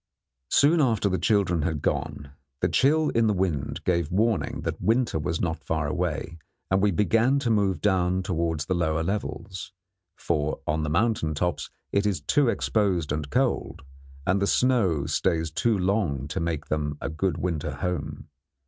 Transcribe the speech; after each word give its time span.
Soon 0.49 0.81
after 0.81 1.07
the 1.09 1.19
children 1.19 1.61
had 1.61 1.83
gone, 1.83 2.31
the 2.59 2.67
chill 2.67 3.09
in 3.09 3.27
the 3.27 3.35
wind 3.35 3.83
gave 3.83 4.09
warning 4.11 4.61
that 4.61 4.81
winter 4.81 5.19
was 5.19 5.39
not 5.39 5.63
far 5.63 5.85
away, 5.85 6.39
and 6.71 6.81
we 6.81 6.89
began 6.89 7.37
to 7.37 7.51
move 7.51 7.81
down 7.81 8.23
towards 8.23 8.65
the 8.65 8.73
lower 8.73 9.03
levels; 9.03 9.73
for 10.17 10.59
on 10.65 10.81
the 10.81 10.89
mountain 10.89 11.35
tops 11.35 11.69
it 11.91 12.07
is 12.07 12.19
too 12.21 12.47
exposed 12.49 13.11
and 13.11 13.29
cold, 13.29 13.83
and 14.25 14.41
the 14.41 14.47
snow 14.47 15.05
stays 15.05 15.51
too 15.51 15.77
long 15.77 16.27
to 16.29 16.39
make 16.39 16.65
them 16.65 16.97
a 16.99 17.07
good 17.07 17.37
winter 17.37 17.73
home. 17.75 18.27